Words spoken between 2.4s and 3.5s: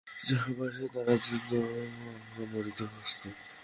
মরিতেও প্রস্তুত।